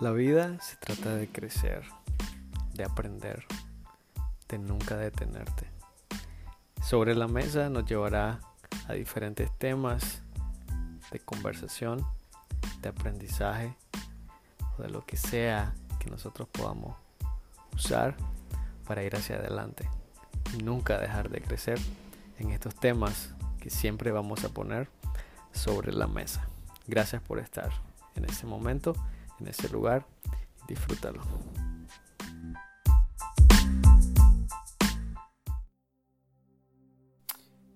La 0.00 0.12
vida 0.12 0.60
se 0.60 0.76
trata 0.76 1.16
de 1.16 1.28
crecer, 1.28 1.82
de 2.74 2.84
aprender, 2.84 3.44
de 4.48 4.58
nunca 4.58 4.96
detenerte. 4.96 5.66
Sobre 6.82 7.16
la 7.16 7.26
mesa 7.26 7.68
nos 7.68 7.84
llevará 7.84 8.40
a 8.86 8.92
diferentes 8.92 9.50
temas 9.58 10.22
de 11.10 11.18
conversación, 11.18 12.06
de 12.80 12.90
aprendizaje 12.90 13.76
o 14.78 14.82
de 14.82 14.88
lo 14.88 15.04
que 15.04 15.16
sea 15.16 15.74
que 15.98 16.08
nosotros 16.10 16.48
podamos 16.48 16.96
usar 17.74 18.14
para 18.86 19.02
ir 19.02 19.16
hacia 19.16 19.36
adelante 19.36 19.88
nunca 20.62 20.98
dejar 20.98 21.28
de 21.28 21.40
crecer 21.40 21.78
en 22.38 22.50
estos 22.50 22.74
temas 22.74 23.34
que 23.60 23.70
siempre 23.70 24.12
vamos 24.12 24.44
a 24.44 24.48
poner 24.48 24.88
sobre 25.52 25.92
la 25.92 26.06
mesa. 26.06 26.48
Gracias 26.86 27.20
por 27.20 27.38
estar 27.38 27.70
en 28.14 28.24
este 28.24 28.46
momento 28.46 28.94
en 29.40 29.48
ese 29.48 29.68
lugar 29.68 30.06
disfrútalo. 30.66 31.20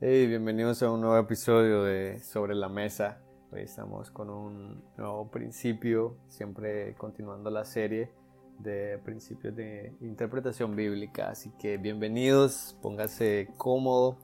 Hey, 0.00 0.26
bienvenidos 0.26 0.82
a 0.82 0.90
un 0.90 1.00
nuevo 1.00 1.16
episodio 1.16 1.84
de 1.84 2.18
Sobre 2.20 2.54
la 2.54 2.68
Mesa. 2.68 3.22
Hoy 3.52 3.62
estamos 3.62 4.10
con 4.10 4.30
un 4.30 4.82
nuevo 4.96 5.30
principio, 5.30 6.16
siempre 6.28 6.94
continuando 6.96 7.50
la 7.50 7.64
serie 7.64 8.10
de 8.58 8.98
principios 9.04 9.54
de 9.54 9.94
interpretación 10.00 10.74
bíblica. 10.74 11.30
Así 11.30 11.50
que 11.58 11.76
bienvenidos, 11.76 12.76
póngase 12.82 13.48
cómodo 13.56 14.18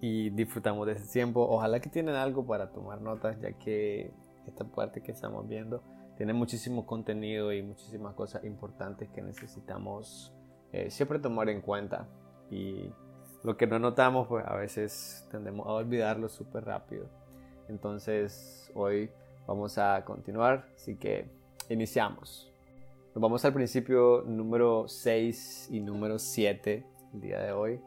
y 0.00 0.30
disfrutamos 0.30 0.86
de 0.86 0.94
este 0.94 1.08
tiempo. 1.08 1.46
Ojalá 1.48 1.80
que 1.80 1.90
tienen 1.90 2.14
algo 2.14 2.46
para 2.46 2.72
tomar 2.72 3.02
notas, 3.02 3.38
ya 3.40 3.52
que 3.52 4.10
esta 4.46 4.64
parte 4.64 5.02
que 5.02 5.12
estamos 5.12 5.46
viendo 5.46 5.82
tiene 6.18 6.32
muchísimo 6.32 6.84
contenido 6.84 7.52
y 7.52 7.62
muchísimas 7.62 8.12
cosas 8.14 8.42
importantes 8.42 9.08
que 9.10 9.22
necesitamos 9.22 10.34
eh, 10.72 10.90
siempre 10.90 11.20
tomar 11.20 11.48
en 11.48 11.60
cuenta. 11.60 12.08
Y 12.50 12.90
lo 13.44 13.56
que 13.56 13.68
no 13.68 13.78
notamos, 13.78 14.26
pues 14.26 14.44
a 14.44 14.56
veces 14.56 15.24
tendemos 15.30 15.68
a 15.68 15.74
olvidarlo 15.74 16.28
súper 16.28 16.64
rápido. 16.64 17.08
Entonces 17.68 18.68
hoy 18.74 19.12
vamos 19.46 19.78
a 19.78 20.04
continuar, 20.04 20.68
así 20.74 20.96
que 20.96 21.30
iniciamos. 21.68 22.52
Nos 23.14 23.22
vamos 23.22 23.44
al 23.44 23.54
principio 23.54 24.24
número 24.26 24.88
6 24.88 25.68
y 25.70 25.78
número 25.78 26.18
7 26.18 26.84
el 27.14 27.20
día 27.20 27.38
de 27.38 27.52
hoy. 27.52 27.80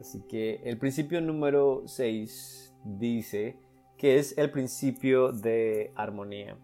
Así 0.00 0.20
que 0.28 0.60
el 0.64 0.78
principio 0.78 1.20
número 1.20 1.84
6 1.86 2.74
dice 2.84 3.56
que 3.96 4.18
es 4.18 4.36
el 4.36 4.50
principio 4.50 5.30
de 5.30 5.92
armonía. 5.94 6.56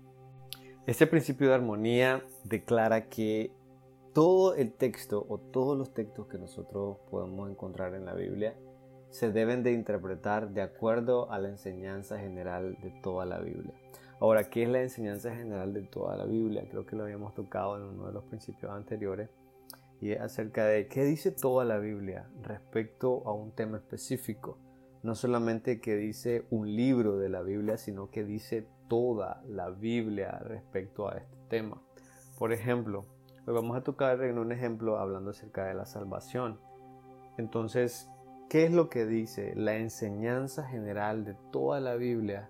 Este 0.87 1.07
principio 1.07 1.49
de 1.49 1.55
armonía 1.55 2.23
declara 2.45 3.09
que 3.09 3.51
todo 4.13 4.55
el 4.55 4.75
texto 4.75 5.25
o 5.31 5.39
todos 5.39 5.79
los 5.79 5.95
textos 5.95 6.27
que 6.27 6.37
nosotros 6.37 6.99
podemos 7.11 7.51
encontrar 7.51 7.95
en 7.95 8.05
la 8.05 8.13
Biblia 8.13 8.55
se 9.09 9.33
deben 9.33 9.63
de 9.63 9.73
interpretar 9.73 10.51
de 10.51 10.61
acuerdo 10.61 11.33
a 11.33 11.39
la 11.39 11.49
enseñanza 11.49 12.19
general 12.19 12.77
de 12.83 12.91
toda 13.03 13.25
la 13.25 13.39
Biblia. 13.39 13.73
Ahora, 14.21 14.51
¿qué 14.51 14.65
es 14.65 14.69
la 14.69 14.83
enseñanza 14.83 15.35
general 15.35 15.73
de 15.73 15.85
toda 15.85 16.19
la 16.19 16.27
Biblia? 16.27 16.67
Creo 16.71 16.85
que 16.85 16.97
lo 16.97 17.05
habíamos 17.05 17.35
tocado 17.35 17.79
en 17.79 17.85
uno 17.85 18.09
de 18.09 18.13
los 18.13 18.25
principios 18.25 18.71
anteriores 18.71 19.31
y 20.03 20.11
es 20.11 20.21
acerca 20.21 20.67
de 20.67 20.87
qué 20.87 21.05
dice 21.05 21.31
toda 21.31 21.65
la 21.65 21.79
Biblia 21.79 22.29
respecto 22.43 23.27
a 23.27 23.33
un 23.33 23.53
tema 23.53 23.79
específico. 23.79 24.59
No 25.03 25.15
solamente 25.15 25.81
que 25.81 25.97
dice 25.97 26.45
un 26.51 26.77
libro 26.77 27.17
de 27.17 27.31
la 27.31 27.41
Biblia, 27.41 27.79
sino 27.79 28.11
que 28.11 28.23
dice 28.23 28.67
toda 28.89 29.43
la 29.47 29.71
Biblia 29.71 30.39
respecto 30.45 31.09
a 31.09 31.17
este 31.19 31.37
tema. 31.49 31.81
Por 32.39 32.53
ejemplo, 32.53 33.07
hoy 33.47 33.55
vamos 33.55 33.77
a 33.77 33.83
tocar 33.83 34.23
en 34.23 34.39
un 34.39 34.53
ejemplo 34.53 34.99
hablando 34.99 35.31
acerca 35.31 35.67
de 35.67 35.75
la 35.75 35.87
salvación. 35.87 36.59
Entonces, 37.39 38.09
¿qué 38.49 38.65
es 38.65 38.73
lo 38.73 38.89
que 38.89 39.07
dice 39.07 39.55
la 39.57 39.77
enseñanza 39.77 40.65
general 40.65 41.25
de 41.25 41.35
toda 41.53 41.81
la 41.81 41.95
Biblia 41.95 42.49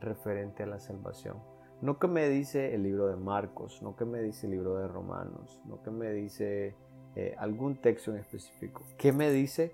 referente 0.00 0.62
a 0.62 0.66
la 0.66 0.80
salvación? 0.80 1.38
No 1.80 1.98
que 1.98 2.08
me 2.08 2.28
dice 2.28 2.74
el 2.74 2.82
libro 2.82 3.08
de 3.08 3.16
Marcos, 3.16 3.82
no 3.82 3.96
que 3.96 4.04
me 4.04 4.20
dice 4.20 4.46
el 4.46 4.52
libro 4.52 4.76
de 4.76 4.86
Romanos, 4.86 5.60
no 5.64 5.82
que 5.82 5.90
me 5.90 6.10
dice 6.12 6.74
eh, 7.16 7.34
algún 7.38 7.76
texto 7.76 8.10
en 8.10 8.18
específico. 8.18 8.84
¿Qué 8.98 9.12
me 9.12 9.30
dice 9.30 9.72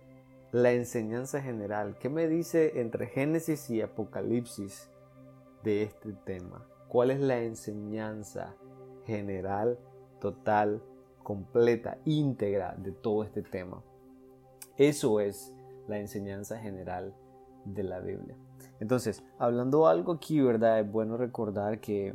la 0.52 0.72
enseñanza 0.72 1.42
general? 1.42 1.98
¿Qué 1.98 2.08
me 2.08 2.28
dice 2.28 2.80
entre 2.80 3.08
Génesis 3.08 3.68
y 3.70 3.82
Apocalipsis 3.82 4.88
de 5.66 5.82
este 5.82 6.12
tema? 6.12 6.64
¿Cuál 6.86 7.10
es 7.10 7.18
la 7.18 7.42
enseñanza 7.42 8.54
general, 9.04 9.80
total, 10.20 10.80
completa, 11.24 11.98
íntegra 12.04 12.76
de 12.78 12.92
todo 12.92 13.24
este 13.24 13.42
tema? 13.42 13.82
Eso 14.76 15.18
es 15.18 15.52
la 15.88 15.98
enseñanza 15.98 16.56
general 16.60 17.14
de 17.64 17.82
la 17.82 17.98
Biblia. 17.98 18.36
Entonces, 18.78 19.24
hablando 19.40 19.88
algo 19.88 20.12
aquí, 20.12 20.40
¿verdad? 20.40 20.78
Es 20.78 20.90
bueno 20.90 21.16
recordar 21.16 21.80
que 21.80 22.14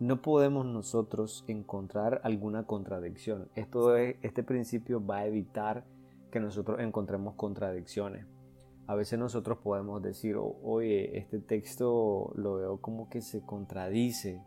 no 0.00 0.20
podemos 0.20 0.66
nosotros 0.66 1.44
encontrar 1.46 2.20
alguna 2.24 2.66
contradicción. 2.66 3.48
Esto 3.54 3.96
este 3.96 4.42
principio 4.42 5.04
va 5.04 5.18
a 5.18 5.26
evitar 5.26 5.84
que 6.32 6.40
nosotros 6.40 6.80
encontremos 6.80 7.34
contradicciones 7.34 8.26
a 8.88 8.94
veces 8.94 9.18
nosotros 9.18 9.58
podemos 9.58 10.02
decir, 10.02 10.36
oye, 10.38 11.18
este 11.18 11.38
texto 11.40 12.32
lo 12.36 12.54
veo 12.54 12.80
como 12.80 13.10
que 13.10 13.20
se 13.20 13.42
contradice 13.42 14.42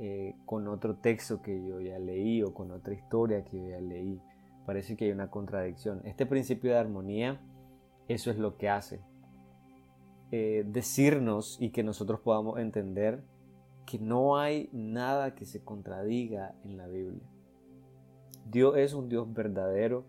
eh, 0.00 0.34
con 0.46 0.66
otro 0.66 0.96
texto 0.96 1.42
que 1.42 1.64
yo 1.64 1.80
ya 1.80 2.00
leí 2.00 2.42
o 2.42 2.52
con 2.52 2.72
otra 2.72 2.92
historia 2.92 3.44
que 3.44 3.56
yo 3.56 3.68
ya 3.68 3.80
leí. 3.80 4.20
Parece 4.66 4.96
que 4.96 5.04
hay 5.04 5.12
una 5.12 5.30
contradicción. 5.30 6.00
Este 6.04 6.26
principio 6.26 6.72
de 6.72 6.78
armonía, 6.78 7.40
eso 8.08 8.32
es 8.32 8.38
lo 8.38 8.56
que 8.56 8.68
hace. 8.68 9.00
Eh, 10.32 10.64
decirnos 10.66 11.56
y 11.60 11.70
que 11.70 11.84
nosotros 11.84 12.18
podamos 12.18 12.58
entender 12.58 13.22
que 13.86 14.00
no 14.00 14.38
hay 14.38 14.70
nada 14.72 15.36
que 15.36 15.46
se 15.46 15.62
contradiga 15.62 16.56
en 16.64 16.78
la 16.78 16.88
Biblia. 16.88 17.22
Dios 18.44 18.76
es 18.76 18.92
un 18.92 19.08
Dios 19.08 19.32
verdadero 19.32 20.04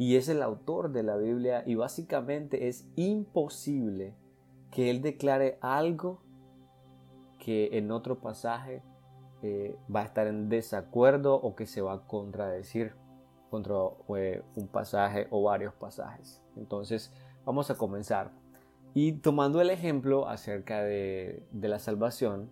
y 0.00 0.16
es 0.16 0.30
el 0.30 0.42
autor 0.42 0.92
de 0.92 1.02
la 1.02 1.18
Biblia 1.18 1.62
y 1.66 1.74
básicamente 1.74 2.68
es 2.68 2.88
imposible 2.96 4.14
que 4.70 4.88
él 4.88 5.02
declare 5.02 5.58
algo 5.60 6.22
que 7.38 7.76
en 7.76 7.90
otro 7.90 8.18
pasaje 8.18 8.82
eh, 9.42 9.76
va 9.94 10.00
a 10.00 10.04
estar 10.04 10.26
en 10.26 10.48
desacuerdo 10.48 11.34
o 11.34 11.54
que 11.54 11.66
se 11.66 11.82
va 11.82 11.92
a 11.92 12.06
contradecir 12.06 12.94
contra 13.50 13.74
eh, 14.16 14.42
un 14.56 14.68
pasaje 14.68 15.26
o 15.30 15.42
varios 15.42 15.74
pasajes. 15.74 16.40
Entonces 16.56 17.12
vamos 17.44 17.70
a 17.70 17.74
comenzar. 17.74 18.32
Y 18.94 19.12
tomando 19.12 19.60
el 19.60 19.68
ejemplo 19.68 20.28
acerca 20.28 20.82
de, 20.82 21.46
de 21.50 21.68
la 21.68 21.78
salvación, 21.78 22.48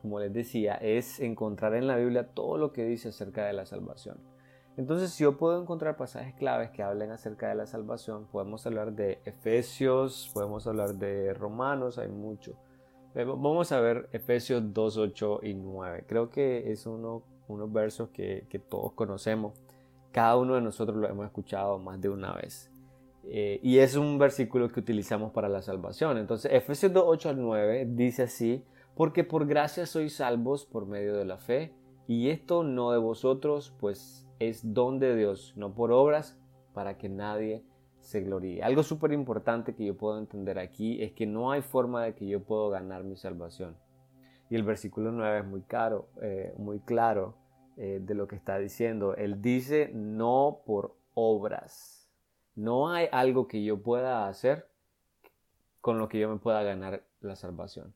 como 0.00 0.20
les 0.20 0.32
decía, 0.32 0.76
es 0.76 1.18
encontrar 1.18 1.74
en 1.74 1.88
la 1.88 1.96
Biblia 1.96 2.28
todo 2.34 2.56
lo 2.56 2.72
que 2.72 2.84
dice 2.84 3.08
acerca 3.08 3.44
de 3.44 3.52
la 3.52 3.66
salvación. 3.66 4.35
Entonces, 4.76 5.10
si 5.10 5.24
yo 5.24 5.38
puedo 5.38 5.60
encontrar 5.60 5.96
pasajes 5.96 6.34
claves 6.34 6.70
que 6.70 6.82
hablen 6.82 7.10
acerca 7.10 7.48
de 7.48 7.54
la 7.54 7.66
salvación, 7.66 8.26
podemos 8.26 8.66
hablar 8.66 8.92
de 8.92 9.20
Efesios, 9.24 10.30
podemos 10.34 10.66
hablar 10.66 10.94
de 10.94 11.32
Romanos, 11.32 11.96
hay 11.98 12.08
mucho. 12.08 12.54
Vamos 13.14 13.72
a 13.72 13.80
ver 13.80 14.10
Efesios 14.12 14.74
2, 14.74 14.98
8 14.98 15.40
y 15.44 15.54
9. 15.54 16.04
Creo 16.06 16.28
que 16.28 16.70
es 16.70 16.84
uno, 16.84 17.22
unos 17.48 17.72
versos 17.72 18.10
que, 18.10 18.46
todos 18.68 18.92
conocemos. 18.92 19.54
Cada 20.12 20.36
uno 20.36 20.54
de 20.56 20.60
nosotros 20.60 20.98
lo 20.98 21.08
hemos 21.08 21.24
escuchado 21.24 21.78
más 21.78 21.98
de 21.98 22.10
una 22.10 22.34
vez. 22.34 22.70
Eh, 23.24 23.58
y 23.62 23.78
es 23.78 23.96
un 23.96 24.18
versículo 24.18 24.70
que 24.70 24.80
utilizamos 24.80 25.32
para 25.32 25.48
la 25.48 25.62
salvación. 25.62 26.18
Entonces, 26.18 26.52
Efesios 26.52 26.92
2, 26.92 27.04
8 27.06 27.28
al 27.30 27.40
9 27.40 27.86
dice 27.92 28.24
así, 28.24 28.62
porque 28.94 29.24
por 29.24 29.46
gracia 29.46 29.86
sois 29.86 30.16
salvos 30.16 30.66
por 30.66 30.84
medio 30.84 31.16
de 31.16 31.24
la 31.24 31.38
fe, 31.38 31.72
y 32.06 32.28
esto 32.28 32.62
no 32.62 32.92
de 32.92 32.98
vosotros, 32.98 33.74
pues 33.80 34.25
es 34.38 34.74
don 34.74 34.98
de 34.98 35.16
Dios, 35.16 35.54
no 35.56 35.74
por 35.74 35.92
obras, 35.92 36.38
para 36.74 36.98
que 36.98 37.08
nadie 37.08 37.64
se 38.00 38.20
gloríe. 38.20 38.62
Algo 38.62 38.82
súper 38.82 39.12
importante 39.12 39.74
que 39.74 39.84
yo 39.84 39.96
puedo 39.96 40.18
entender 40.18 40.58
aquí 40.58 41.02
es 41.02 41.12
que 41.12 41.26
no 41.26 41.50
hay 41.50 41.62
forma 41.62 42.04
de 42.04 42.14
que 42.14 42.26
yo 42.26 42.42
puedo 42.42 42.70
ganar 42.70 43.02
mi 43.04 43.16
salvación. 43.16 43.76
Y 44.48 44.54
el 44.54 44.62
versículo 44.62 45.10
9 45.10 45.40
es 45.40 45.44
muy, 45.44 45.62
caro, 45.62 46.08
eh, 46.22 46.54
muy 46.56 46.78
claro 46.80 47.34
eh, 47.76 47.98
de 48.00 48.14
lo 48.14 48.28
que 48.28 48.36
está 48.36 48.58
diciendo. 48.58 49.14
Él 49.16 49.42
dice 49.42 49.90
no 49.92 50.60
por 50.64 50.94
obras. 51.14 52.08
No 52.54 52.90
hay 52.90 53.08
algo 53.10 53.48
que 53.48 53.64
yo 53.64 53.82
pueda 53.82 54.28
hacer 54.28 54.68
con 55.80 55.98
lo 55.98 56.08
que 56.08 56.18
yo 56.20 56.28
me 56.28 56.38
pueda 56.38 56.62
ganar 56.62 57.02
la 57.20 57.36
salvación. 57.36 57.94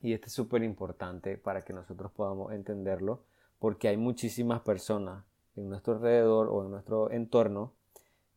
Y 0.00 0.12
esto 0.12 0.26
es 0.26 0.32
súper 0.32 0.62
importante 0.62 1.36
para 1.36 1.62
que 1.62 1.72
nosotros 1.72 2.12
podamos 2.12 2.52
entenderlo 2.52 3.24
porque 3.58 3.88
hay 3.88 3.96
muchísimas 3.96 4.60
personas 4.60 5.24
en 5.56 5.68
nuestro 5.68 5.94
alrededor 5.94 6.48
o 6.48 6.64
en 6.64 6.70
nuestro 6.70 7.10
entorno 7.10 7.72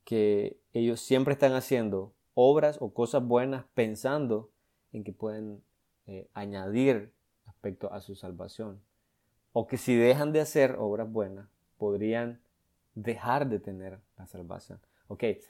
que 0.03 0.59
ellos 0.73 1.01
siempre 1.01 1.33
están 1.33 1.53
haciendo 1.53 2.13
obras 2.33 2.77
o 2.79 2.93
cosas 2.93 3.23
buenas 3.23 3.65
pensando 3.73 4.49
en 4.91 5.03
que 5.03 5.11
pueden 5.11 5.61
eh, 6.07 6.27
añadir 6.33 7.13
respecto 7.45 7.91
a 7.93 8.01
su 8.01 8.15
salvación. 8.15 8.81
o 9.51 9.65
que 9.65 9.77
si 9.77 9.95
dejan 9.95 10.31
de 10.31 10.41
hacer 10.41 10.75
obras 10.77 11.11
buenas, 11.11 11.49
podrían 11.77 12.39
dejar 12.93 13.49
de 13.49 13.59
tener 13.59 13.99
la 14.17 14.27
salvación. 14.27 14.79
Ok, 15.07 15.23
eh, 15.23 15.41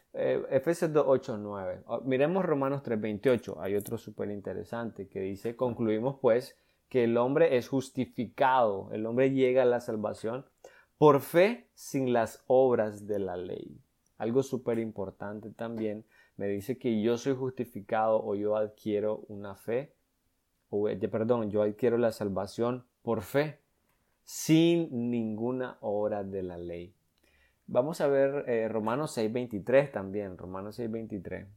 Efesios 0.50 0.94
2, 0.94 1.04
8, 1.06 1.38
9. 1.38 1.84
Miremos 2.06 2.46
Romanos 2.46 2.82
3, 2.82 3.00
28. 3.00 3.62
Hay 3.62 3.76
otro 3.76 3.98
súper 3.98 4.32
interesante 4.32 5.10
que 5.10 5.20
dice, 5.20 5.58
concluimos 5.58 6.18
pues 6.22 6.56
que 6.90 7.04
el 7.06 7.18
hombre 7.18 7.58
es 7.58 7.70
justificado, 7.70 8.90
el 8.92 9.06
hombre 9.06 9.32
llega 9.32 9.62
a 9.62 9.66
la 9.66 9.80
salvación 9.80 10.46
por 10.98 11.22
fe 11.22 11.70
sin 11.76 12.12
las 12.12 12.44
obras 12.48 13.08
de 13.08 13.20
la 13.20 13.38
ley. 13.38 13.80
Algo 14.18 14.44
súper 14.44 14.80
importante 14.80 15.52
también 15.52 16.06
me 16.36 16.48
dice 16.48 16.78
que 16.78 17.02
yo 17.02 17.18
soy 17.18 17.36
justificado 17.36 18.22
o 18.24 18.36
yo 18.36 18.58
adquiero 18.58 19.24
una 19.28 19.56
fe, 19.56 19.94
o 20.70 20.90
eh, 20.90 20.98
perdón, 21.08 21.50
yo 21.50 21.62
adquiero 21.62 21.98
la 21.98 22.12
salvación 22.12 22.86
por 23.02 23.22
fe 23.22 23.60
sin 24.24 25.10
ninguna 25.10 25.78
obra 25.82 26.24
de 26.24 26.44
la 26.44 26.58
ley. 26.58 26.94
Vamos 27.66 28.02
a 28.02 28.08
ver 28.08 28.50
eh, 28.50 28.68
Romanos 28.68 29.18
6:23 29.18 29.92
también, 29.92 30.38
Romanos 30.38 30.80
6:23. 30.80 31.48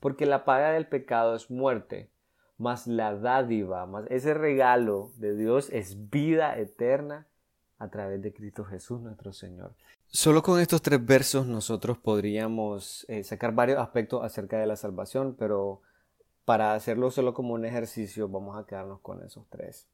Porque 0.00 0.26
la 0.26 0.44
paga 0.44 0.72
del 0.72 0.88
pecado 0.88 1.34
es 1.34 1.50
muerte, 1.50 2.10
mas 2.58 2.86
la 2.86 3.14
dádiva, 3.14 3.86
más 3.86 4.04
ese 4.08 4.34
regalo 4.34 5.12
de 5.16 5.36
Dios 5.36 5.68
es 5.70 6.10
vida 6.10 6.58
eterna 6.58 7.26
a 7.78 7.90
través 7.90 8.22
de 8.22 8.32
Cristo 8.32 8.64
Jesús 8.64 9.00
nuestro 9.00 9.32
Señor. 9.32 9.74
Solo 10.08 10.42
con 10.42 10.60
estos 10.60 10.80
tres 10.80 11.04
versos 11.04 11.46
nosotros 11.46 11.98
podríamos 11.98 13.04
eh, 13.08 13.22
sacar 13.24 13.54
varios 13.54 13.78
aspectos 13.78 14.24
acerca 14.24 14.58
de 14.58 14.66
la 14.66 14.76
salvación, 14.76 15.36
pero 15.38 15.82
para 16.44 16.74
hacerlo 16.74 17.10
solo 17.10 17.34
como 17.34 17.54
un 17.54 17.64
ejercicio 17.64 18.28
vamos 18.28 18.56
a 18.56 18.64
quedarnos 18.64 19.00
con 19.00 19.22
esos 19.22 19.46
tres. 19.48 19.86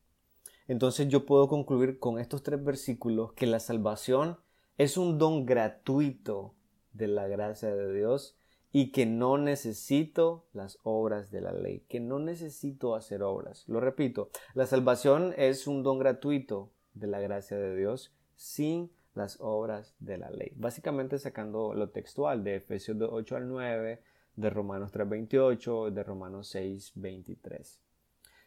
Entonces 0.68 1.08
yo 1.08 1.26
puedo 1.26 1.48
concluir 1.48 1.98
con 1.98 2.20
estos 2.20 2.42
tres 2.42 2.62
versículos 2.62 3.32
que 3.32 3.46
la 3.46 3.58
salvación 3.58 4.38
es 4.78 4.96
un 4.96 5.18
don 5.18 5.44
gratuito 5.44 6.54
de 6.92 7.08
la 7.08 7.26
gracia 7.26 7.74
de 7.74 7.92
Dios 7.92 8.36
y 8.72 8.90
que 8.90 9.04
no 9.06 9.36
necesito 9.36 10.46
las 10.54 10.78
obras 10.82 11.30
de 11.30 11.42
la 11.42 11.52
ley, 11.52 11.84
que 11.88 12.00
no 12.00 12.18
necesito 12.18 12.94
hacer 12.94 13.22
obras. 13.22 13.68
Lo 13.68 13.80
repito, 13.80 14.30
la 14.54 14.66
salvación 14.66 15.34
es 15.36 15.66
un 15.66 15.82
don 15.82 15.98
gratuito 15.98 16.70
de 16.94 17.06
la 17.06 17.20
gracia 17.20 17.58
de 17.58 17.76
Dios 17.76 18.14
sin 18.34 18.90
las 19.14 19.38
obras 19.40 19.94
de 20.00 20.16
la 20.16 20.30
ley. 20.30 20.52
Básicamente 20.56 21.18
sacando 21.18 21.74
lo 21.74 21.90
textual 21.90 22.44
de 22.44 22.56
Efesios 22.56 22.96
8 23.00 23.36
al 23.36 23.48
9, 23.48 24.02
de 24.36 24.50
Romanos 24.50 24.92
3.28, 24.92 25.90
de 25.90 26.02
Romanos 26.02 26.54
6.23. 26.54 27.78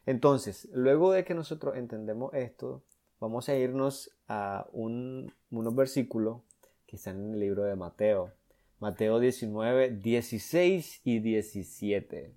Entonces, 0.06 0.68
luego 0.72 1.12
de 1.12 1.24
que 1.24 1.34
nosotros 1.34 1.76
entendemos 1.76 2.34
esto, 2.34 2.82
vamos 3.20 3.48
a 3.48 3.56
irnos 3.56 4.10
a 4.28 4.66
un, 4.72 5.32
unos 5.50 5.74
versículos 5.74 6.40
que 6.86 6.96
están 6.96 7.24
en 7.24 7.34
el 7.34 7.40
libro 7.40 7.64
de 7.64 7.76
Mateo. 7.76 8.32
Mateo 8.78 9.20
19, 9.20 9.88
16 10.02 11.00
y 11.02 11.20
17. 11.20 12.34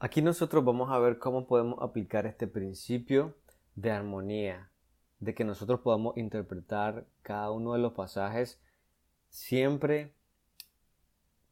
Aquí 0.00 0.20
nosotros 0.20 0.64
vamos 0.64 0.90
a 0.90 0.98
ver 0.98 1.20
cómo 1.20 1.46
podemos 1.46 1.80
aplicar 1.80 2.26
este 2.26 2.48
principio 2.48 3.36
de 3.76 3.92
armonía, 3.92 4.68
de 5.20 5.32
que 5.32 5.44
nosotros 5.44 5.78
podamos 5.78 6.16
interpretar 6.16 7.06
cada 7.22 7.52
uno 7.52 7.74
de 7.74 7.78
los 7.78 7.92
pasajes 7.92 8.60
siempre 9.28 10.12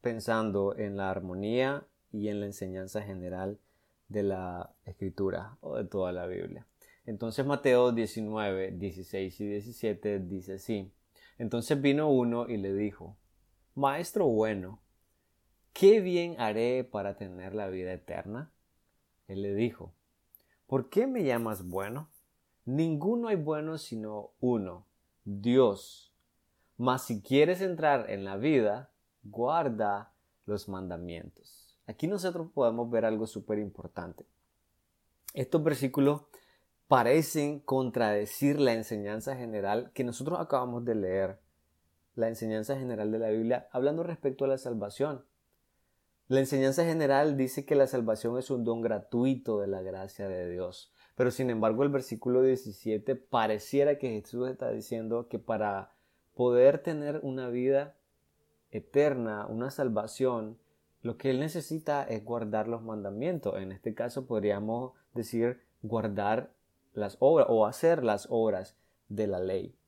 pensando 0.01 0.75
en 0.75 0.97
la 0.97 1.09
armonía 1.09 1.87
y 2.11 2.27
en 2.27 2.41
la 2.41 2.47
enseñanza 2.47 3.01
general 3.01 3.57
de 4.09 4.23
la 4.23 4.73
escritura 4.83 5.57
o 5.61 5.77
de 5.77 5.85
toda 5.85 6.11
la 6.11 6.27
Biblia. 6.27 6.67
Entonces 7.05 7.45
Mateo 7.45 7.93
19, 7.93 8.71
16 8.71 9.39
y 9.39 9.47
17 9.47 10.19
dice 10.19 10.55
así. 10.55 10.91
Entonces 11.37 11.81
vino 11.81 12.11
uno 12.11 12.49
y 12.49 12.57
le 12.57 12.73
dijo, 12.73 13.15
Maestro 13.79 14.27
bueno, 14.27 14.81
¿qué 15.71 16.01
bien 16.01 16.35
haré 16.37 16.83
para 16.83 17.15
tener 17.15 17.55
la 17.55 17.69
vida 17.69 17.93
eterna? 17.93 18.51
Él 19.29 19.41
le 19.41 19.55
dijo, 19.55 19.93
¿por 20.67 20.89
qué 20.89 21.07
me 21.07 21.23
llamas 21.23 21.65
bueno? 21.65 22.09
Ninguno 22.65 23.29
hay 23.29 23.37
bueno 23.37 23.77
sino 23.77 24.31
uno, 24.41 24.85
Dios. 25.23 26.13
Mas 26.75 27.05
si 27.05 27.21
quieres 27.21 27.61
entrar 27.61 28.09
en 28.09 28.25
la 28.25 28.35
vida, 28.35 28.91
guarda 29.23 30.11
los 30.45 30.67
mandamientos. 30.67 31.77
Aquí 31.87 32.05
nosotros 32.05 32.51
podemos 32.53 32.89
ver 32.89 33.05
algo 33.05 33.27
súper 33.27 33.59
importante. 33.59 34.25
Estos 35.33 35.63
versículos 35.63 36.23
parecen 36.89 37.61
contradecir 37.61 38.59
la 38.59 38.73
enseñanza 38.73 39.37
general 39.37 39.93
que 39.93 40.03
nosotros 40.03 40.37
acabamos 40.41 40.83
de 40.83 40.95
leer, 40.95 41.39
la 42.19 42.27
enseñanza 42.27 42.77
general 42.77 43.11
de 43.11 43.19
la 43.19 43.29
Biblia, 43.29 43.69
hablando 43.71 44.03
respecto 44.03 44.43
a 44.43 44.49
la 44.49 44.57
salvación. 44.57 45.23
La 46.27 46.39
enseñanza 46.39 46.83
general 46.83 47.37
dice 47.37 47.65
que 47.65 47.75
la 47.75 47.87
salvación 47.87 48.37
es 48.37 48.51
un 48.51 48.65
don 48.65 48.81
gratuito 48.81 49.59
de 49.59 49.67
la 49.67 49.81
gracia 49.81 50.27
de 50.27 50.49
Dios. 50.49 50.91
Pero 51.15 51.31
sin 51.31 51.49
embargo 51.49 51.83
el 51.83 51.89
versículo 51.89 52.43
17 52.43 53.15
pareciera 53.15 53.97
que 53.97 54.09
Jesús 54.09 54.49
está 54.49 54.69
diciendo 54.69 55.27
que 55.27 55.39
para 55.39 55.93
poder 56.35 56.83
tener 56.83 57.21
una 57.23 57.49
vida 57.49 57.95
eterna, 58.69 59.47
una 59.47 59.71
salvación, 59.71 60.59
lo 61.01 61.17
que 61.17 61.29
Él 61.29 61.39
necesita 61.39 62.03
es 62.03 62.23
guardar 62.23 62.67
los 62.67 62.83
mandamientos. 62.83 63.57
En 63.57 63.71
este 63.71 63.95
caso 63.95 64.27
podríamos 64.27 64.91
decir 65.13 65.61
guardar 65.81 66.51
las 66.93 67.15
obras 67.19 67.47
o 67.49 67.65
hacer 67.65 68.03
las 68.03 68.27
obras 68.29 68.77
de 69.07 69.27
la 69.27 69.39
ley. 69.39 69.78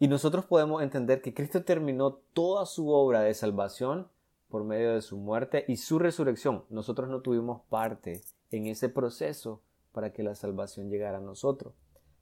Y 0.00 0.08
nosotros 0.08 0.46
podemos 0.46 0.82
entender 0.82 1.20
que 1.20 1.34
Cristo 1.34 1.62
terminó 1.62 2.14
toda 2.32 2.64
su 2.64 2.88
obra 2.88 3.20
de 3.20 3.34
salvación 3.34 4.08
por 4.48 4.64
medio 4.64 4.94
de 4.94 5.02
su 5.02 5.18
muerte 5.18 5.66
y 5.68 5.76
su 5.76 5.98
resurrección. 5.98 6.64
Nosotros 6.70 7.10
no 7.10 7.20
tuvimos 7.20 7.60
parte 7.68 8.22
en 8.50 8.66
ese 8.66 8.88
proceso 8.88 9.60
para 9.92 10.14
que 10.14 10.22
la 10.22 10.34
salvación 10.34 10.88
llegara 10.88 11.18
a 11.18 11.20
nosotros. 11.20 11.74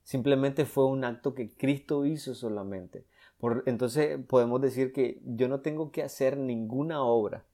Simplemente 0.02 0.66
fue 0.66 0.86
un 0.86 1.04
acto 1.04 1.34
que 1.34 1.54
Cristo 1.54 2.04
hizo 2.04 2.34
solamente. 2.34 3.06
Por, 3.38 3.62
entonces 3.66 4.19
podemos 4.26 4.60
decir 4.60 4.92
que 4.92 5.22
yo 5.25 5.46
no 5.46 5.60
tengo 5.60 5.92
que 5.92 6.02
hacer 6.02 6.36
ninguna 6.36 7.04
obra 7.04 7.44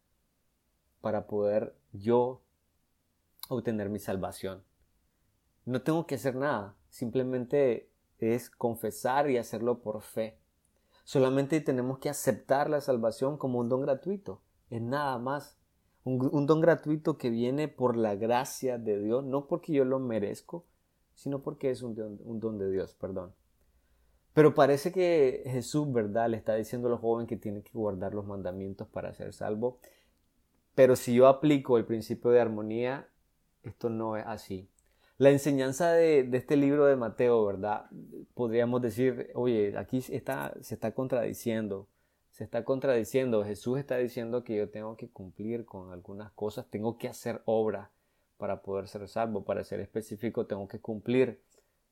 para 1.02 1.26
poder 1.26 1.76
yo 1.92 2.40
obtener 3.50 3.90
mi 3.90 3.98
salvación. 3.98 4.64
No 5.66 5.82
tengo 5.82 6.06
que 6.06 6.14
hacer 6.14 6.34
nada, 6.34 6.76
simplemente 6.88 7.90
es 8.18 8.50
confesar 8.50 9.30
y 9.30 9.38
hacerlo 9.38 9.80
por 9.80 10.02
fe. 10.02 10.38
Solamente 11.04 11.60
tenemos 11.60 11.98
que 11.98 12.08
aceptar 12.08 12.70
la 12.70 12.80
salvación 12.80 13.36
como 13.36 13.58
un 13.58 13.68
don 13.68 13.82
gratuito, 13.82 14.40
es 14.70 14.80
nada 14.80 15.18
más. 15.18 15.58
Un, 16.04 16.46
don 16.46 16.60
gratuito 16.60 17.16
que 17.16 17.30
viene 17.30 17.66
por 17.66 17.96
la 17.96 18.14
gracia 18.14 18.76
de 18.76 19.00
Dios, 19.00 19.24
no 19.24 19.46
porque 19.46 19.72
yo 19.72 19.86
lo 19.86 19.98
merezco, 19.98 20.66
sino 21.14 21.42
porque 21.42 21.70
es 21.70 21.82
un 21.82 21.94
don, 21.94 22.20
un 22.24 22.40
don 22.40 22.58
de 22.58 22.70
Dios, 22.70 22.94
perdón. 22.94 23.32
Pero 24.34 24.54
parece 24.54 24.92
que 24.92 25.44
Jesús, 25.46 25.90
¿verdad? 25.90 26.28
Le 26.28 26.36
está 26.36 26.56
diciendo 26.56 26.88
a 26.88 26.90
los 26.90 27.00
jóvenes 27.00 27.28
que 27.28 27.36
tienen 27.36 27.62
que 27.62 27.70
guardar 27.72 28.14
los 28.14 28.26
mandamientos 28.26 28.86
para 28.88 29.14
ser 29.14 29.32
salvo. 29.32 29.78
Pero 30.74 30.96
si 30.96 31.14
yo 31.14 31.28
aplico 31.28 31.78
el 31.78 31.86
principio 31.86 32.30
de 32.32 32.40
armonía, 32.40 33.08
esto 33.62 33.88
no 33.88 34.16
es 34.16 34.26
así. 34.26 34.68
La 35.24 35.30
enseñanza 35.30 35.90
de, 35.92 36.28
este 36.34 36.54
libro 36.54 36.84
de 36.84 36.96
Mateo, 36.96 37.46
¿verdad? 37.46 37.86
Podríamos 38.34 38.82
decir, 38.82 39.30
oye, 39.34 39.72
aquí 39.78 40.02
está, 40.10 40.52
se 40.60 40.74
está 40.74 40.92
contradiciendo, 40.92 41.88
se 42.30 42.44
está 42.44 42.62
contradiciendo. 42.62 43.42
Jesús 43.42 43.78
está 43.78 43.96
diciendo 43.96 44.44
que 44.44 44.54
yo 44.54 44.68
tengo 44.68 44.98
que 44.98 45.08
cumplir 45.08 45.64
con 45.64 45.92
algunas 45.92 46.30
cosas, 46.32 46.66
tengo 46.68 46.98
que 46.98 47.08
hacer 47.08 47.40
obra 47.46 47.90
para 48.36 48.60
poder 48.60 48.86
ser 48.86 49.08
salvo. 49.08 49.46
Para 49.46 49.64
ser 49.64 49.80
específico, 49.80 50.44
tengo 50.44 50.68
que 50.68 50.82
cumplir 50.82 51.40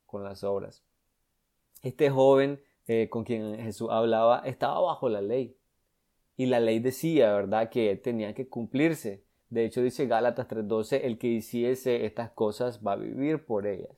con 0.04 0.24
las 0.24 0.44
obras. 0.44 0.84
Este 1.80 2.10
joven 2.10 2.60
eh, 2.86 3.08
con 3.08 3.24
quien 3.24 3.56
Jesús 3.56 3.88
hablaba 3.90 4.40
estaba 4.40 4.78
bajo 4.78 5.08
la 5.08 5.22
ley. 5.22 5.56
Y 6.36 6.44
la 6.44 6.60
ley 6.60 6.80
decía, 6.80 7.32
¿verdad?, 7.32 7.70
que 7.70 7.96
tenía 7.96 8.34
que 8.34 8.46
cumplirse. 8.50 9.24
De 9.52 9.66
hecho, 9.66 9.82
dice 9.82 10.06
Gálatas 10.06 10.48
3:12, 10.48 11.04
el 11.04 11.18
que 11.18 11.26
hiciese 11.26 12.06
estas 12.06 12.30
cosas 12.30 12.80
va 12.82 12.92
a 12.92 12.96
vivir 12.96 13.44
por 13.44 13.66
ellas. 13.66 13.94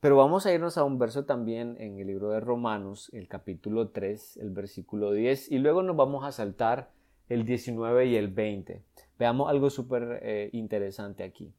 Pero 0.00 0.16
vamos 0.16 0.46
a 0.46 0.52
irnos 0.54 0.78
a 0.78 0.84
un 0.84 0.98
verso 0.98 1.26
también 1.26 1.76
en 1.78 1.98
el 1.98 2.06
libro 2.06 2.30
de 2.30 2.40
Romanos, 2.40 3.10
el 3.12 3.28
capítulo 3.28 3.90
3, 3.90 4.38
el 4.38 4.48
versículo 4.48 5.12
10, 5.12 5.52
y 5.52 5.58
luego 5.58 5.82
nos 5.82 5.94
vamos 5.94 6.24
a 6.24 6.32
saltar 6.32 6.90
el 7.28 7.44
19 7.44 8.06
y 8.06 8.16
el 8.16 8.28
20. 8.28 8.82
Veamos 9.18 9.50
algo 9.50 9.68
súper 9.68 10.20
eh, 10.22 10.48
interesante 10.54 11.22
aquí. 11.22 11.52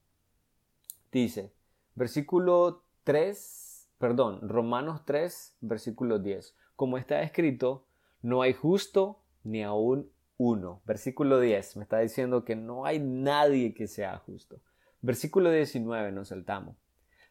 Dice, 1.11 1.53
versículo 1.93 2.81
3, 3.03 3.91
perdón, 3.99 4.39
Romanos 4.49 5.05
3, 5.05 5.55
versículo 5.61 6.17
10. 6.17 6.55
Como 6.75 6.97
está 6.97 7.21
escrito, 7.21 7.85
no 8.23 8.41
hay 8.41 8.53
justo 8.53 9.19
ni 9.43 9.61
aún 9.61 10.09
1. 10.37 10.81
Versículo 10.85 11.39
10 11.39 11.77
me 11.77 11.83
está 11.83 11.99
diciendo 11.99 12.45
que 12.45 12.55
no 12.55 12.85
hay 12.85 12.99
nadie 12.99 13.73
que 13.73 13.87
sea 13.87 14.17
justo. 14.19 14.59
Versículo 15.01 15.51
19 15.51 16.11
nos 16.11 16.29
saltamos. 16.29 16.77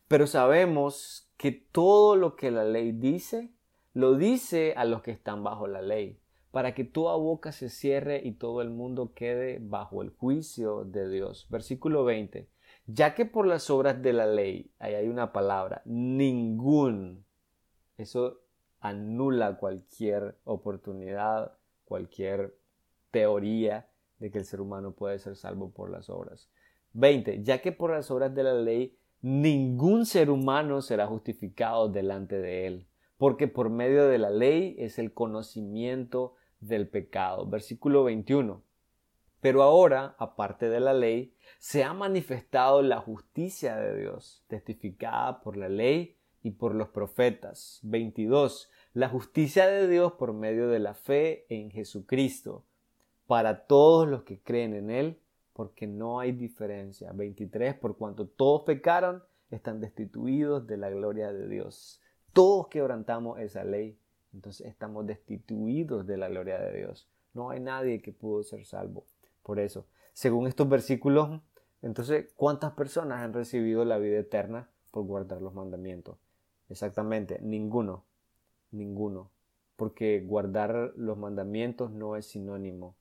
Pero 0.08 0.26
sabemos 0.26 1.28
que 1.36 1.52
todo 1.52 2.16
lo 2.16 2.36
que 2.36 2.50
la 2.50 2.64
ley 2.64 2.92
dice, 2.92 3.50
lo 3.92 4.14
dice 4.14 4.74
a 4.76 4.84
los 4.84 5.02
que 5.02 5.10
están 5.10 5.42
bajo 5.42 5.66
la 5.66 5.82
ley, 5.82 6.20
para 6.52 6.74
que 6.74 6.84
toda 6.84 7.16
boca 7.16 7.50
se 7.52 7.68
cierre 7.68 8.20
y 8.24 8.32
todo 8.32 8.62
el 8.62 8.70
mundo 8.70 9.12
quede 9.14 9.58
bajo 9.60 10.02
el 10.02 10.10
juicio 10.10 10.84
de 10.84 11.08
Dios. 11.08 11.46
Versículo 11.50 12.04
20. 12.04 12.48
Ya 12.86 13.14
que 13.14 13.26
por 13.26 13.46
las 13.46 13.68
obras 13.68 14.00
de 14.00 14.12
la 14.12 14.26
ley, 14.26 14.70
ahí 14.78 14.94
hay 14.94 15.08
una 15.08 15.32
palabra, 15.32 15.82
ningún, 15.84 17.24
eso 17.98 18.40
anula 18.80 19.56
cualquier 19.56 20.38
oportunidad, 20.44 21.52
cualquier 21.84 22.56
teoría 23.16 23.88
de 24.18 24.30
que 24.30 24.36
el 24.36 24.44
ser 24.44 24.60
humano 24.60 24.92
puede 24.92 25.18
ser 25.18 25.36
salvo 25.36 25.70
por 25.70 25.90
las 25.90 26.10
obras. 26.10 26.50
20. 26.92 27.42
Ya 27.44 27.62
que 27.62 27.72
por 27.72 27.90
las 27.90 28.10
obras 28.10 28.34
de 28.34 28.42
la 28.42 28.52
ley 28.52 28.98
ningún 29.22 30.04
ser 30.04 30.28
humano 30.28 30.82
será 30.82 31.06
justificado 31.06 31.88
delante 31.88 32.36
de 32.38 32.66
él, 32.66 32.86
porque 33.16 33.48
por 33.48 33.70
medio 33.70 34.06
de 34.06 34.18
la 34.18 34.28
ley 34.28 34.76
es 34.78 34.98
el 34.98 35.14
conocimiento 35.14 36.34
del 36.60 36.88
pecado. 36.88 37.46
Versículo 37.46 38.04
21. 38.04 38.62
Pero 39.40 39.62
ahora, 39.62 40.14
aparte 40.18 40.68
de 40.68 40.80
la 40.80 40.92
ley, 40.92 41.34
se 41.58 41.84
ha 41.84 41.94
manifestado 41.94 42.82
la 42.82 42.98
justicia 42.98 43.76
de 43.76 43.98
Dios, 43.98 44.44
testificada 44.46 45.40
por 45.40 45.56
la 45.56 45.70
ley 45.70 46.18
y 46.42 46.50
por 46.50 46.74
los 46.74 46.88
profetas. 46.88 47.80
22. 47.82 48.70
La 48.92 49.08
justicia 49.08 49.66
de 49.68 49.88
Dios 49.88 50.12
por 50.12 50.34
medio 50.34 50.68
de 50.68 50.80
la 50.80 50.92
fe 50.92 51.46
en 51.48 51.70
Jesucristo, 51.70 52.66
para 53.26 53.66
todos 53.66 54.08
los 54.08 54.22
que 54.22 54.40
creen 54.40 54.74
en 54.74 54.90
Él, 54.90 55.20
porque 55.52 55.86
no 55.86 56.20
hay 56.20 56.32
diferencia. 56.32 57.12
23. 57.12 57.74
Por 57.74 57.96
cuanto 57.96 58.26
todos 58.26 58.62
pecaron, 58.62 59.22
están 59.50 59.80
destituidos 59.80 60.66
de 60.66 60.76
la 60.76 60.90
gloria 60.90 61.32
de 61.32 61.48
Dios. 61.48 62.00
Todos 62.32 62.68
quebrantamos 62.68 63.38
esa 63.40 63.64
ley, 63.64 63.98
entonces 64.32 64.66
estamos 64.66 65.06
destituidos 65.06 66.06
de 66.06 66.16
la 66.18 66.28
gloria 66.28 66.58
de 66.58 66.76
Dios. 66.76 67.08
No 67.32 67.50
hay 67.50 67.60
nadie 67.60 68.02
que 68.02 68.12
pudo 68.12 68.42
ser 68.42 68.64
salvo. 68.64 69.06
Por 69.42 69.58
eso, 69.58 69.86
según 70.12 70.46
estos 70.46 70.68
versículos, 70.68 71.40
entonces, 71.82 72.32
¿cuántas 72.36 72.72
personas 72.72 73.22
han 73.22 73.32
recibido 73.32 73.84
la 73.84 73.98
vida 73.98 74.18
eterna 74.18 74.68
por 74.90 75.04
guardar 75.04 75.40
los 75.40 75.54
mandamientos? 75.54 76.18
Exactamente, 76.68 77.38
ninguno, 77.42 78.04
ninguno, 78.72 79.30
porque 79.76 80.20
guardar 80.20 80.92
los 80.96 81.16
mandamientos 81.16 81.92
no 81.92 82.16
es 82.16 82.26
sinónimo 82.26 82.96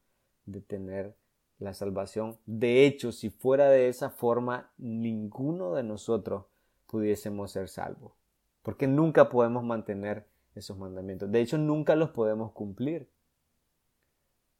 de 0.45 0.61
tener 0.61 1.15
la 1.59 1.73
salvación. 1.73 2.37
De 2.45 2.85
hecho, 2.85 3.11
si 3.11 3.29
fuera 3.29 3.69
de 3.69 3.87
esa 3.87 4.09
forma, 4.09 4.71
ninguno 4.77 5.73
de 5.73 5.83
nosotros 5.83 6.45
pudiésemos 6.87 7.51
ser 7.51 7.69
salvos, 7.69 8.13
porque 8.61 8.87
nunca 8.87 9.29
podemos 9.29 9.63
mantener 9.63 10.27
esos 10.55 10.77
mandamientos. 10.77 11.31
De 11.31 11.41
hecho, 11.41 11.57
nunca 11.57 11.95
los 11.95 12.11
podemos 12.11 12.51
cumplir. 12.51 13.09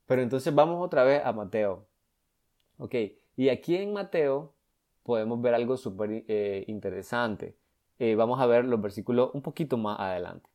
Pero 0.06 0.22
entonces 0.22 0.54
vamos 0.54 0.86
otra 0.86 1.04
vez 1.04 1.22
a 1.25 1.34
Mateo. 1.34 1.88
Ok, 2.77 2.96
y 3.38 3.50
aquí 3.50 3.75
en 3.75 3.94
Mateo 3.94 4.54
podemos 5.04 5.42
ver 5.42 5.54
algo 5.54 5.77
súper 5.77 6.25
eh, 6.27 6.65
interesante. 6.68 7.56
Eh, 8.00 8.15
vamos 8.15 8.39
a 8.39 8.46
ver 8.46 8.65
los 8.65 8.82
versículos 8.82 9.32
un 9.34 9.42
poquito 9.42 9.77
más 9.77 10.00
adelante. 10.00 10.50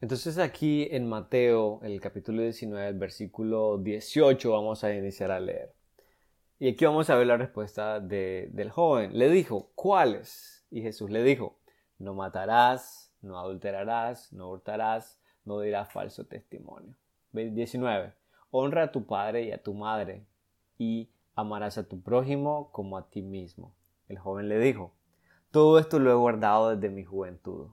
Entonces 0.00 0.38
aquí 0.38 0.88
en 0.90 1.06
Mateo, 1.06 1.80
el 1.82 2.00
capítulo 2.00 2.40
19, 2.42 2.88
el 2.88 2.98
versículo 2.98 3.76
18, 3.76 4.50
vamos 4.50 4.82
a 4.82 4.94
iniciar 4.94 5.30
a 5.30 5.40
leer. 5.40 5.74
Y 6.58 6.70
aquí 6.70 6.86
vamos 6.86 7.10
a 7.10 7.16
ver 7.16 7.26
la 7.26 7.36
respuesta 7.36 8.00
del 8.00 8.70
joven. 8.70 9.18
Le 9.18 9.28
dijo, 9.28 9.72
¿cuáles? 9.74 10.64
Y 10.70 10.80
Jesús 10.80 11.10
le 11.10 11.22
dijo, 11.22 11.58
no 11.98 12.14
matarás, 12.14 13.14
no 13.20 13.38
adulterarás, 13.38 14.32
no 14.32 14.48
hurtarás, 14.48 15.20
no 15.44 15.60
dirás 15.60 15.92
falso 15.92 16.24
testimonio. 16.24 16.94
19. 17.32 18.14
Honra 18.50 18.84
a 18.84 18.92
tu 18.92 19.04
padre 19.04 19.42
y 19.44 19.52
a 19.52 19.62
tu 19.62 19.74
madre 19.74 20.24
y 20.78 21.10
amarás 21.34 21.76
a 21.76 21.86
tu 21.86 22.00
prójimo 22.00 22.70
como 22.72 22.96
a 22.96 23.10
ti 23.10 23.20
mismo. 23.20 23.74
El 24.08 24.18
joven 24.18 24.48
le 24.48 24.58
dijo, 24.60 24.94
todo 25.50 25.78
esto 25.78 25.98
lo 25.98 26.10
he 26.10 26.14
guardado 26.14 26.74
desde 26.74 26.88
mi 26.88 27.04
juventud. 27.04 27.68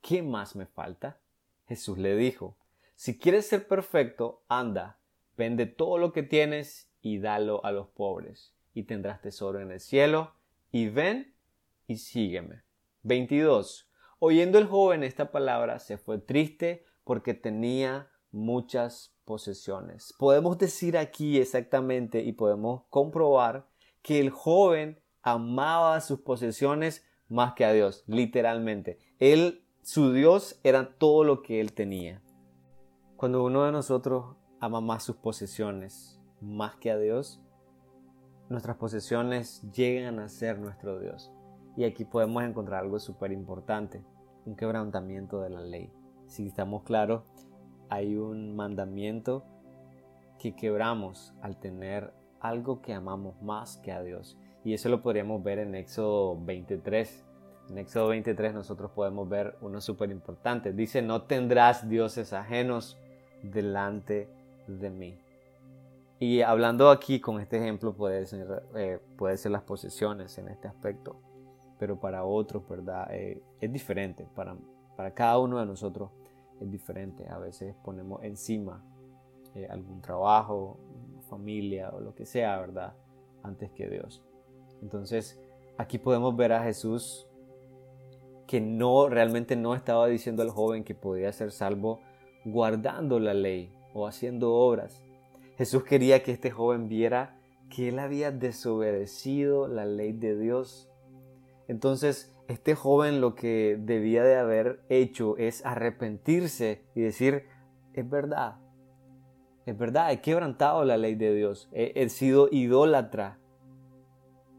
¿Qué 0.00 0.22
más 0.22 0.54
me 0.54 0.66
falta? 0.66 1.18
Jesús 1.66 1.98
le 1.98 2.16
dijo, 2.16 2.56
si 2.94 3.18
quieres 3.18 3.46
ser 3.46 3.66
perfecto, 3.66 4.42
anda, 4.48 4.98
vende 5.36 5.66
todo 5.66 5.98
lo 5.98 6.12
que 6.12 6.22
tienes 6.22 6.90
y 7.00 7.18
dalo 7.18 7.64
a 7.64 7.72
los 7.72 7.88
pobres, 7.88 8.54
y 8.72 8.84
tendrás 8.84 9.20
tesoro 9.20 9.60
en 9.60 9.70
el 9.70 9.80
cielo, 9.80 10.32
y 10.70 10.88
ven 10.88 11.34
y 11.86 11.98
sígueme. 11.98 12.62
22. 13.02 13.88
Oyendo 14.18 14.58
el 14.58 14.66
joven 14.66 15.02
esta 15.04 15.30
palabra, 15.30 15.78
se 15.78 15.98
fue 15.98 16.18
triste 16.18 16.84
porque 17.04 17.34
tenía 17.34 18.10
muchas 18.30 19.14
posesiones. 19.24 20.14
Podemos 20.18 20.58
decir 20.58 20.96
aquí 20.96 21.38
exactamente 21.38 22.22
y 22.22 22.32
podemos 22.32 22.82
comprobar 22.90 23.68
que 24.02 24.20
el 24.20 24.30
joven 24.30 25.00
amaba 25.22 26.00
sus 26.00 26.20
posesiones 26.20 27.04
más 27.28 27.54
que 27.54 27.64
a 27.64 27.72
Dios, 27.72 28.04
literalmente. 28.06 28.98
Él, 29.18 29.63
su 29.84 30.14
Dios 30.14 30.58
era 30.64 30.96
todo 30.96 31.24
lo 31.24 31.42
que 31.42 31.60
él 31.60 31.74
tenía. 31.74 32.22
Cuando 33.16 33.44
uno 33.44 33.64
de 33.64 33.72
nosotros 33.72 34.34
ama 34.58 34.80
más 34.80 35.02
sus 35.02 35.16
posesiones 35.16 36.18
más 36.40 36.76
que 36.76 36.90
a 36.90 36.96
Dios, 36.96 37.42
nuestras 38.48 38.78
posesiones 38.78 39.62
llegan 39.74 40.20
a 40.20 40.30
ser 40.30 40.58
nuestro 40.58 40.98
Dios. 41.00 41.30
Y 41.76 41.84
aquí 41.84 42.06
podemos 42.06 42.42
encontrar 42.44 42.82
algo 42.82 42.98
súper 42.98 43.30
importante, 43.30 44.02
un 44.46 44.56
quebrantamiento 44.56 45.42
de 45.42 45.50
la 45.50 45.60
ley. 45.60 45.92
Si 46.28 46.46
estamos 46.46 46.84
claros, 46.84 47.22
hay 47.90 48.16
un 48.16 48.56
mandamiento 48.56 49.44
que 50.38 50.56
quebramos 50.56 51.34
al 51.42 51.58
tener 51.60 52.14
algo 52.40 52.80
que 52.80 52.94
amamos 52.94 53.42
más 53.42 53.76
que 53.76 53.92
a 53.92 54.02
Dios. 54.02 54.38
Y 54.64 54.72
eso 54.72 54.88
lo 54.88 55.02
podríamos 55.02 55.42
ver 55.42 55.58
en 55.58 55.74
Éxodo 55.74 56.42
23. 56.42 57.26
En 57.70 57.78
Éxodo 57.78 58.08
23 58.08 58.54
nosotros 58.54 58.90
podemos 58.90 59.28
ver 59.28 59.56
uno 59.60 59.80
súper 59.80 60.10
importante. 60.10 60.72
Dice, 60.72 61.00
no 61.02 61.22
tendrás 61.22 61.88
dioses 61.88 62.32
ajenos 62.32 62.98
delante 63.42 64.28
de 64.66 64.90
mí. 64.90 65.18
Y 66.20 66.42
hablando 66.42 66.90
aquí 66.90 67.20
con 67.20 67.40
este 67.40 67.58
ejemplo 67.58 67.94
puede 67.94 68.26
ser, 68.26 68.62
eh, 68.74 68.98
puede 69.16 69.36
ser 69.36 69.52
las 69.52 69.62
posesiones 69.62 70.36
en 70.38 70.48
este 70.48 70.68
aspecto. 70.68 71.16
Pero 71.78 71.98
para 71.98 72.24
otros, 72.24 72.68
¿verdad? 72.68 73.08
Eh, 73.10 73.42
es 73.60 73.72
diferente. 73.72 74.26
Para, 74.34 74.56
para 74.96 75.12
cada 75.12 75.38
uno 75.38 75.58
de 75.58 75.66
nosotros 75.66 76.10
es 76.60 76.70
diferente. 76.70 77.28
A 77.28 77.38
veces 77.38 77.74
ponemos 77.82 78.22
encima 78.22 78.82
eh, 79.54 79.66
algún 79.70 80.00
trabajo, 80.00 80.78
familia 81.28 81.90
o 81.90 82.00
lo 82.00 82.14
que 82.14 82.26
sea, 82.26 82.58
¿verdad? 82.58 82.94
Antes 83.42 83.70
que 83.72 83.88
Dios. 83.88 84.22
Entonces, 84.82 85.40
aquí 85.78 85.98
podemos 85.98 86.36
ver 86.36 86.52
a 86.52 86.62
Jesús 86.62 87.26
que 88.46 88.60
no 88.60 89.08
realmente 89.08 89.56
no 89.56 89.74
estaba 89.74 90.06
diciendo 90.06 90.42
al 90.42 90.50
joven 90.50 90.84
que 90.84 90.94
podía 90.94 91.32
ser 91.32 91.50
salvo 91.50 92.00
guardando 92.44 93.18
la 93.18 93.34
ley 93.34 93.72
o 93.94 94.06
haciendo 94.06 94.54
obras. 94.54 95.02
Jesús 95.56 95.84
quería 95.84 96.22
que 96.22 96.32
este 96.32 96.50
joven 96.50 96.88
viera 96.88 97.38
que 97.70 97.88
él 97.88 97.98
había 97.98 98.30
desobedecido 98.30 99.68
la 99.68 99.86
ley 99.86 100.12
de 100.12 100.38
Dios. 100.38 100.90
Entonces, 101.68 102.34
este 102.48 102.74
joven 102.74 103.20
lo 103.20 103.34
que 103.34 103.78
debía 103.80 104.22
de 104.22 104.36
haber 104.36 104.80
hecho 104.88 105.36
es 105.38 105.64
arrepentirse 105.64 106.82
y 106.94 107.00
decir, 107.00 107.46
es 107.94 108.08
verdad, 108.08 108.56
es 109.66 109.78
verdad, 109.78 110.12
he 110.12 110.20
quebrantado 110.20 110.84
la 110.84 110.98
ley 110.98 111.14
de 111.14 111.34
Dios, 111.34 111.68
he, 111.72 112.08
sido 112.10 112.48
idólatra 112.50 113.38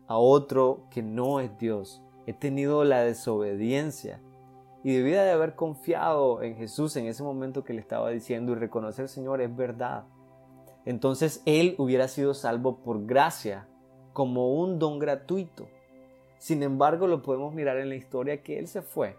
a 0.07 0.17
otro 0.17 0.87
que 0.89 1.03
no 1.03 1.39
es 1.39 1.55
Dios, 1.59 2.01
he 2.25 2.33
tenido 2.33 2.83
la 2.83 3.01
desobediencia 3.01 4.21
y 4.83 4.93
debía 4.93 5.23
de 5.23 5.31
haber 5.31 5.55
confiado 5.55 6.43
en 6.43 6.55
Jesús 6.55 6.95
en 6.95 7.07
ese 7.07 7.23
momento 7.23 7.63
que 7.63 7.73
le 7.73 7.81
estaba 7.81 8.09
diciendo 8.11 8.51
y 8.51 8.55
reconocer, 8.55 9.07
Señor, 9.07 9.41
es 9.41 9.55
verdad. 9.55 10.05
Entonces 10.85 11.41
él 11.45 11.75
hubiera 11.79 12.07
sido 12.07 12.33
salvo 12.33 12.77
por 12.83 13.05
gracia, 13.05 13.67
como 14.13 14.53
un 14.53 14.79
don 14.79 14.99
gratuito. 14.99 15.67
Sin 16.37 16.61
embargo, 16.63 17.07
lo 17.07 17.21
podemos 17.21 17.53
mirar 17.53 17.77
en 17.77 17.89
la 17.89 17.95
historia 17.95 18.43
que 18.43 18.59
él 18.59 18.67
se 18.67 18.81
fue. 18.81 19.15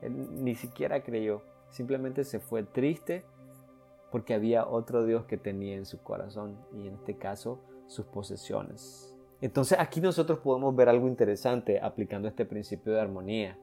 Él 0.00 0.42
ni 0.42 0.54
siquiera 0.54 1.02
creyó. 1.02 1.42
Simplemente 1.68 2.24
se 2.24 2.40
fue 2.40 2.62
triste 2.62 3.24
porque 4.10 4.34
había 4.34 4.66
otro 4.66 5.04
Dios 5.04 5.24
que 5.26 5.36
tenía 5.36 5.76
en 5.76 5.86
su 5.86 6.02
corazón 6.02 6.56
y 6.72 6.88
en 6.88 6.94
este 6.94 7.16
caso 7.16 7.60
sus 7.86 8.06
posesiones. 8.06 9.14
Entonces 9.40 9.78
aquí 9.78 10.00
nosotros 10.00 10.38
podemos 10.40 10.74
ver 10.76 10.88
algo 10.88 11.08
interesante 11.08 11.80
aplicando 11.80 12.28
este 12.28 12.44
principio 12.44 12.92
de 12.92 13.00
armonía. 13.00 13.58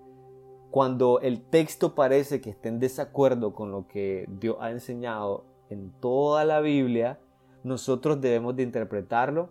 Cuando 0.72 1.20
el 1.22 1.42
texto 1.42 1.96
parece 1.96 2.42
que 2.42 2.50
esté 2.50 2.70
en 2.70 2.80
desacuerdo 2.80 3.54
con 3.54 3.72
lo 3.72 3.88
que 3.88 4.26
Dios 4.28 4.58
ha 4.60 4.72
enseñado 4.72 5.46
en 5.70 5.92
toda 6.00 6.46
la 6.46 6.60
Biblia, 6.60 7.20
nosotros 7.64 8.20
debemos 8.22 8.56
de 8.56 8.64
interpretarlo 8.64 9.50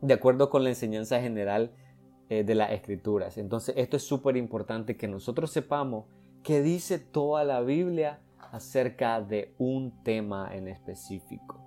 de 0.00 0.14
acuerdo 0.14 0.50
con 0.50 0.64
la 0.64 0.70
enseñanza 0.70 1.20
general 1.20 1.72
eh, 2.28 2.44
de 2.44 2.54
las 2.54 2.72
escrituras. 2.72 3.38
Entonces 3.38 3.74
esto 3.76 3.96
es 3.96 4.02
súper 4.02 4.36
importante 4.36 4.96
que 4.96 5.08
nosotros 5.08 5.50
sepamos 5.50 6.06
qué 6.42 6.60
dice 6.60 6.98
toda 6.98 7.44
la 7.44 7.60
Biblia 7.60 8.20
acerca 8.38 9.20
de 9.20 9.54
un 9.58 10.02
tema 10.02 10.54
en 10.54 10.68
específico. 10.68 11.60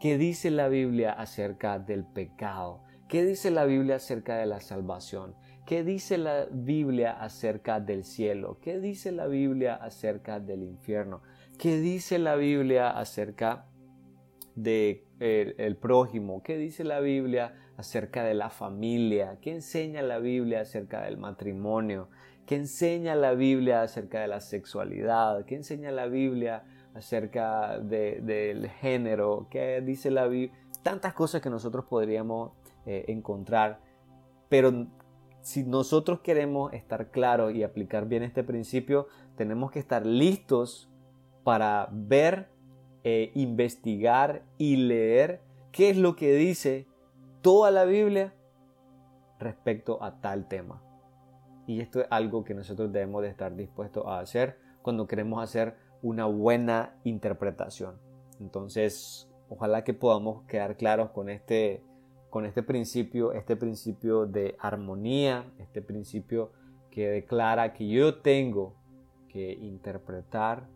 ¿Qué 0.00 0.18
dice 0.18 0.50
la 0.50 0.68
Biblia 0.68 1.12
acerca 1.12 1.78
del 1.78 2.04
pecado? 2.04 2.82
¿Qué 3.08 3.24
dice 3.24 3.50
la 3.50 3.64
Biblia 3.64 3.96
acerca 3.96 4.36
de 4.36 4.44
la 4.44 4.60
salvación? 4.60 5.34
¿Qué 5.64 5.82
dice 5.82 6.18
la 6.18 6.46
Biblia 6.50 7.12
acerca 7.12 7.80
del 7.80 8.04
cielo? 8.04 8.58
¿Qué 8.60 8.78
dice 8.80 9.12
la 9.12 9.26
Biblia 9.26 9.76
acerca 9.76 10.40
del 10.40 10.62
infierno? 10.62 11.22
¿Qué 11.58 11.78
dice 11.78 12.18
la 12.18 12.36
Biblia 12.36 12.90
acerca 12.90 13.66
del 14.54 15.04
de 15.18 15.56
el 15.56 15.76
prójimo? 15.76 16.42
¿Qué 16.42 16.58
dice 16.58 16.84
la 16.84 17.00
Biblia 17.00 17.54
acerca 17.76 18.24
de 18.24 18.34
la 18.34 18.50
familia? 18.50 19.38
¿Qué 19.40 19.52
enseña 19.52 20.02
la 20.02 20.18
Biblia 20.18 20.60
acerca 20.60 21.02
del 21.02 21.16
matrimonio? 21.16 22.10
¿Qué 22.46 22.56
enseña 22.56 23.14
la 23.14 23.32
Biblia 23.32 23.82
acerca 23.82 24.20
de 24.20 24.28
la 24.28 24.40
sexualidad? 24.40 25.44
¿Qué 25.44 25.54
enseña 25.54 25.90
la 25.90 26.06
Biblia 26.06 26.64
acerca 26.94 27.78
del 27.78 28.68
género? 28.68 29.48
¿Qué 29.50 29.80
dice 29.80 30.10
la 30.10 30.26
Biblia? 30.26 30.56
Tantas 30.88 31.12
cosas 31.12 31.42
que 31.42 31.50
nosotros 31.50 31.84
podríamos 31.84 32.52
eh, 32.86 33.04
encontrar, 33.08 33.78
pero 34.48 34.86
si 35.42 35.62
nosotros 35.62 36.20
queremos 36.20 36.72
estar 36.72 37.10
claros 37.10 37.54
y 37.54 37.62
aplicar 37.62 38.08
bien 38.08 38.22
este 38.22 38.42
principio, 38.42 39.06
tenemos 39.36 39.70
que 39.70 39.80
estar 39.80 40.06
listos 40.06 40.88
para 41.44 41.90
ver, 41.92 42.48
eh, 43.04 43.32
investigar 43.34 44.46
y 44.56 44.76
leer 44.76 45.42
qué 45.72 45.90
es 45.90 45.98
lo 45.98 46.16
que 46.16 46.32
dice 46.32 46.86
toda 47.42 47.70
la 47.70 47.84
Biblia 47.84 48.32
respecto 49.38 50.02
a 50.02 50.22
tal 50.22 50.48
tema. 50.48 50.82
Y 51.66 51.82
esto 51.82 52.00
es 52.00 52.06
algo 52.08 52.44
que 52.44 52.54
nosotros 52.54 52.90
debemos 52.90 53.20
de 53.20 53.28
estar 53.28 53.54
dispuestos 53.54 54.06
a 54.06 54.20
hacer 54.20 54.58
cuando 54.80 55.06
queremos 55.06 55.44
hacer 55.44 55.76
una 56.00 56.24
buena 56.24 56.98
interpretación. 57.04 58.00
Entonces, 58.40 59.27
ojalá 59.48 59.84
que 59.84 59.94
podamos 59.94 60.44
quedar 60.46 60.76
claros 60.76 61.10
con 61.10 61.28
este 61.28 61.82
con 62.30 62.44
este 62.44 62.62
principio, 62.62 63.32
este 63.32 63.56
principio 63.56 64.26
de 64.26 64.54
armonía, 64.58 65.50
este 65.58 65.80
principio 65.80 66.52
que 66.90 67.08
declara 67.08 67.72
que 67.72 67.88
yo 67.88 68.20
tengo 68.20 68.74
que 69.28 69.52
interpretar 69.52 70.66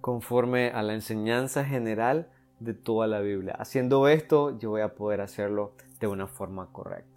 conforme 0.00 0.68
a 0.68 0.82
la 0.82 0.94
enseñanza 0.94 1.64
general 1.64 2.28
de 2.60 2.74
toda 2.74 3.06
la 3.06 3.20
Biblia. 3.20 3.54
Haciendo 3.58 4.06
esto, 4.08 4.56
yo 4.58 4.70
voy 4.70 4.82
a 4.82 4.94
poder 4.94 5.20
hacerlo 5.20 5.72
de 5.98 6.06
una 6.06 6.26
forma 6.26 6.70
correcta. 6.70 7.13